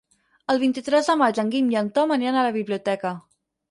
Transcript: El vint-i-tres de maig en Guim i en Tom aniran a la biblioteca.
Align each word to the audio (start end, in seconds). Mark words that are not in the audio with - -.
El 0.53 0.59
vint-i-tres 0.63 1.11
de 1.11 1.17
maig 1.23 1.43
en 1.45 1.53
Guim 1.53 1.71
i 1.77 1.81
en 1.85 1.95
Tom 2.01 2.19
aniran 2.19 2.43
a 2.43 2.51
la 2.51 2.59
biblioteca. 2.61 3.19